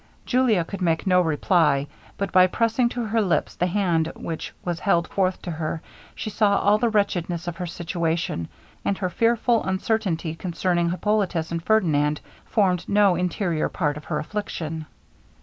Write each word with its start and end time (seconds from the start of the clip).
Julia 0.25 0.63
could 0.63 0.81
make 0.81 1.05
no 1.05 1.21
reply, 1.21 1.85
but 2.17 2.31
by 2.31 2.47
pressing 2.47 2.89
to 2.89 3.05
her 3.05 3.21
lips 3.21 3.53
the 3.53 3.67
hand 3.67 4.11
which 4.15 4.51
was 4.65 4.79
held 4.79 5.07
forth 5.07 5.39
to 5.43 5.51
her, 5.51 5.79
she 6.15 6.31
saw 6.31 6.57
all 6.57 6.79
the 6.79 6.89
wretchedness 6.89 7.47
of 7.47 7.57
her 7.57 7.67
situation; 7.67 8.47
and 8.83 8.97
her 8.97 9.11
fearful 9.11 9.63
uncertainty 9.63 10.33
concerning 10.33 10.89
Hippolitus 10.89 11.51
and 11.51 11.61
Ferdinand, 11.63 12.19
formed 12.47 12.89
no 12.89 13.13
inferior 13.15 13.69
part 13.69 13.95
of 13.95 14.05
her 14.05 14.17
affliction. 14.17 14.87